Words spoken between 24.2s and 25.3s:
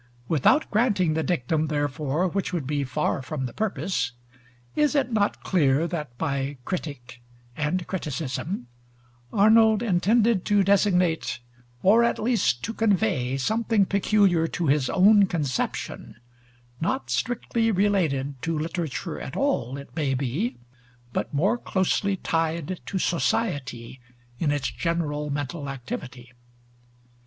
in its general